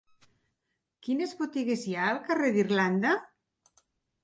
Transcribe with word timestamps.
Quines 1.07 1.35
botigues 1.43 1.85
hi 1.91 1.95
ha 1.99 2.09
al 2.15 2.19
carrer 2.31 2.51
d'Irlanda? 2.59 3.15